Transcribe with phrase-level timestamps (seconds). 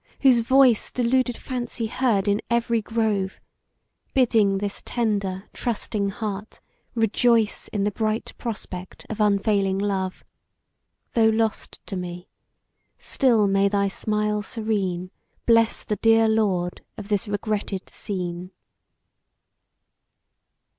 [0.21, 3.39] whose voice Deluded Fancy heard in every grove,
[4.15, 6.59] Bidding this tender, trusting heart,
[6.95, 10.25] rejoice In the bright prospect of unfailing love:
[11.13, 12.27] Though lost to me
[12.97, 15.11] still may thy smile serene
[15.45, 18.49] Bless the dear lord of this regretted scene.